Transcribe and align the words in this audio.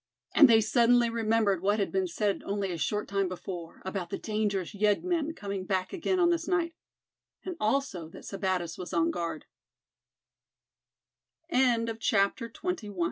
And 0.33 0.49
they 0.49 0.61
suddenly 0.61 1.11
remembered 1.11 1.61
what 1.61 1.77
had 1.77 1.91
been 1.91 2.07
said 2.07 2.41
only 2.43 2.71
a 2.71 2.77
short 2.79 3.07
time 3.07 3.27
before, 3.29 3.83
about 3.85 4.09
the 4.09 4.17
dangerous 4.17 4.73
yeggmen 4.73 5.35
coming 5.35 5.63
back 5.63 5.93
again 5.93 6.19
on 6.19 6.31
this 6.31 6.47
night. 6.47 6.73
And 7.45 7.55
also 7.59 8.09
that 8.09 8.25
Sebattis 8.25 8.79
was 8.79 8.93
on 8.93 9.11
guard. 9.11 9.45
CHAPTER 11.51 12.47
XXII. 12.47 12.59
THE 12.63 12.69
NIGHT 12.69 12.83
ALARM. 12.93 12.99